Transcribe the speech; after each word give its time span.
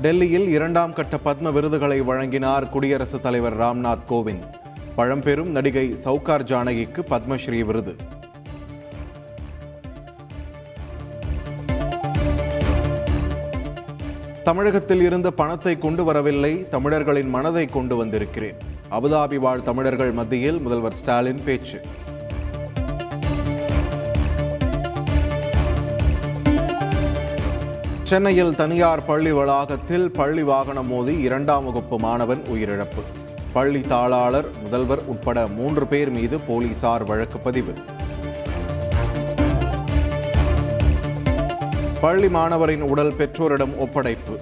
டெல்லியில் 0.00 0.48
இரண்டாம் 0.48 0.92
கட்ட 0.92 1.18
பத்ம 1.24 1.52
விருதுகளை 1.52 2.00
வழங்கினார் 2.00 2.68
குடியரசுத் 2.68 3.22
தலைவர் 3.22 3.58
ராம்நாத் 3.58 4.04
கோவிந்த். 4.08 4.54
பழம்பெரும் 4.96 5.50
நடிகை 5.50 5.96
சவுகார் 6.04 6.44
ஜானகிக்கு 6.50 7.02
பத்மஸ்ரீ 7.10 7.64
விருது. 7.64 7.96
தமிழகத்தில் 14.44 15.00
இருந்து 15.00 15.32
பணத்தை 15.32 15.78
கொண்டு 15.78 16.04
வரவில்லை 16.04 16.68
தமிழர்களின் 16.68 17.28
மனதை 17.28 17.66
கொண்டு 17.66 17.96
வந்திருக்கிறேன். 17.96 18.56
அபுதாபி 18.90 19.36
வாழ் 19.36 19.62
தமிழர்கள் 19.62 20.12
மத்தியில் 20.12 20.60
முதல்வர் 20.60 20.94
ஸ்டாலின் 20.94 21.44
பேச்சு. 21.44 21.80
சென்னையில் 28.08 28.54
தனியார் 28.54 29.04
பள்ளி 29.04 29.32
வளாகத்தில் 29.32 30.10
பள்ளி 30.10 30.42
வாகனம் 30.42 30.86
மோதி 30.86 31.14
இரண்டாம் 31.20 31.64
வகுப்பு 31.64 31.98
மாணவன் 31.98 32.42
உயிரிழப்பு. 32.52 33.02
பள்ளி 33.52 33.80
தாளாளர் 33.80 34.48
முதல்வர் 34.62 35.04
உட்பட 35.04 35.46
மூன்று 35.46 35.86
பேர் 35.86 36.10
மீது 36.10 36.40
போலீசார் 36.40 37.04
வழக்கு 37.04 37.38
பதிவு. 37.38 37.74
பள்ளி 42.00 42.28
மாணவரின் 42.28 42.80
உடல் 42.80 43.14
பெற்றோரிடம் 43.14 43.78
ஒப்படைப்பு. 43.78 44.36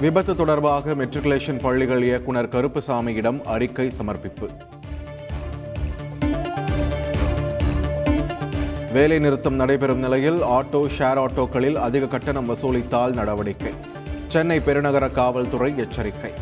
விபத்து 0.00 0.34
தொடர்பாக 0.34 0.94
மெட்ரிகுலேஷன் 0.94 1.60
பள்ளிகள் 1.60 2.02
இயக்குனர் 2.02 2.48
கருப்புசாமியிடம் 2.48 3.42
அறிக்கை 3.44 3.90
சமர்ப்பிப்பு. 3.90 4.48
வேலை 8.92 9.18
நிறுத்தம் 9.18 9.54
நடைபெறும் 9.54 9.98
நிலையில் 9.98 10.42
ஆட்டோ 10.42 10.82
ஷேர் 10.98 11.20
ஆட்டோக்களில் 11.24 11.74
அதிக 11.74 12.06
கட்டணம் 12.06 12.48
வசூலித்தால் 12.48 13.12
நடவடிக்கை. 13.12 13.72
சென்னை 14.26 14.60
பெருநகர 14.60 15.08
காவல்துறை 15.08 15.72
எச்சரிக்கை. 15.76 16.32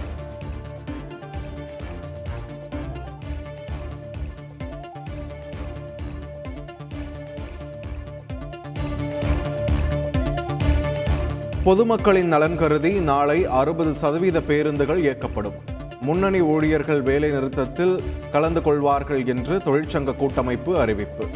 பொதுமக்களின் 11.66 12.26
நலன் 12.26 12.56
கருதி 12.56 13.00
நாளை 13.00 13.44
அறுபது 13.44 13.92
சதவீத 13.92 14.40
பேருந்துகள் 14.40 14.98
இயக்கப்படும். 14.98 15.54
முன்னணி 16.00 16.40
ஊழியர்கள் 16.40 17.02
வேலை 17.02 17.30
நிறுத்தத்தில் 17.30 18.02
கலந்து 18.32 18.62
கொள்வார்கள் 18.62 19.26
என்று 19.26 19.56
தொழிற்சங்க 19.56 20.16
கூட்டமைப்பு 20.16 20.78
அறிவிப்பு. 20.78 21.26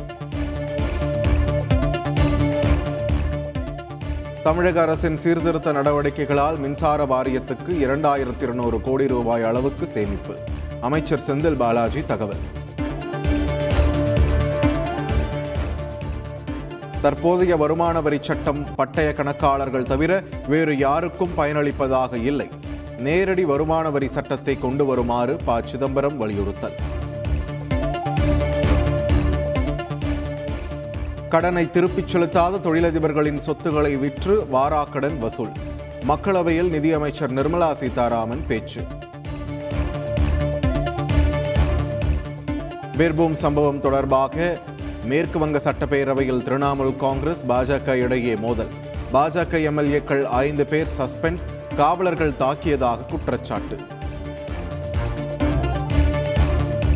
தமிழக 4.43 4.81
அரசின் 4.81 5.17
சீர்திருத்த 5.17 5.73
நடவடிக்கைகளால் 5.73 6.59
மின்சார 6.59 7.05
வாரியத்துக்கு 7.05 7.69
இரண்டாயிரத்தி 7.69 8.43
இருநூறு 8.43 8.81
கோடி 8.81 9.07
ரூபாய் 9.07 9.43
அளவுக்கு 9.43 9.87
சேமிப்பு. 9.87 10.39
அமைச்சர் 10.81 11.23
செந்தில் 11.27 11.57
பாலாஜி 11.57 12.05
தகவல். 12.05 12.59
தற்போதைய 17.03 17.57
வருமான 17.57 18.01
வரி 18.01 18.19
சட்டம் 18.21 18.67
பட்டய 18.75 19.13
கணக்காளர்கள் 19.13 19.83
தவிர 19.83 20.23
வேறு 20.49 20.77
யாருக்கும் 20.77 21.31
பயனளிப்பதாக 21.37 22.15
இல்லை. 22.15 22.49
நேரடி 22.99 23.45
வருமான 23.45 23.91
வரி 23.91 24.09
சட்டத்தை 24.09 24.59
கொண்டு 24.59 24.87
வருமாறு 24.87 25.37
ப. 25.45 25.63
சிதம்பரம் 25.63 26.17
வலியுறுத்தல். 26.17 26.73
கடனை 31.29 31.71
திருப்பிச் 31.71 32.17
செலுத்தாத 32.17 32.61
தொழிலதிபர்களின் 32.61 33.37
சொத்துக்களை 33.37 33.97
விற்று 33.97 34.47
வாராக்கடன் 34.53 35.19
வசூல். 35.19 35.53
மக்களவையில் 36.09 36.71
நிதியமைச்சர் 36.71 37.33
நிர்மலா 37.33 37.73
சீதாராமன் 37.73 38.47
பேச்சு. 38.47 38.81
பீர்பூம் 42.99 43.33
சம்பவம் 43.33 43.81
தொடர்பாக 43.81 44.59
மேற்கு 45.05 45.39
வங்க 45.39 45.59
சட்டப்பேரவையில் 45.59 46.43
திரிணாமுல் 46.43 46.97
காங்கிரஸ் 46.97 47.45
பாஜக 47.47 47.95
இடையே 47.95 48.37
மோதல். 48.37 48.69
பாஜக 49.13 49.59
எம்எல்ஏக்கள் 49.71 50.23
ஐந்து 50.25 50.67
பேர் 50.67 50.87
சஸ்பெண்ட் 50.99 51.39
காவலர்கள் 51.77 52.33
தாக்கியதாக 52.39 53.07
குற்றச்சாட்டு. 53.07 53.77